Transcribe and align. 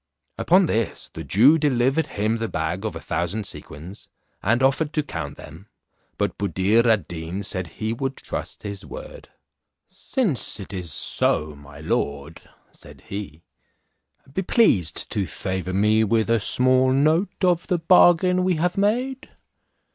Upon 0.39 0.65
this 0.65 1.09
the 1.13 1.23
Jew 1.23 1.59
delivered 1.59 2.07
him 2.07 2.39
the 2.39 2.47
bag 2.47 2.85
of 2.85 2.95
a 2.95 2.99
thousand 2.99 3.45
sequins, 3.45 4.09
and 4.41 4.63
offered 4.63 4.93
to 4.93 5.03
count 5.03 5.37
them, 5.37 5.67
but 6.17 6.39
Buddir 6.39 6.87
ad 6.89 7.07
Deen 7.07 7.43
said 7.43 7.67
he 7.67 7.93
would 7.93 8.17
trust 8.17 8.63
his 8.63 8.83
word. 8.83 9.29
"Since 9.87 10.59
it 10.59 10.73
is 10.73 10.91
so, 10.91 11.55
my 11.55 11.81
lord," 11.81 12.41
said 12.71 13.01
he, 13.09 13.43
"be 14.33 14.41
pleased 14.41 15.07
to 15.11 15.27
favour 15.27 15.71
me 15.71 16.03
with 16.03 16.31
a 16.31 16.39
small 16.39 16.91
note 16.91 17.43
of 17.43 17.67
the 17.67 17.77
bargain 17.77 18.43
we 18.43 18.55
have 18.55 18.79
made." 18.79 19.29